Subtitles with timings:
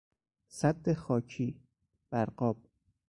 [0.47, 1.59] سد خاکی،
[2.11, 2.57] برغاب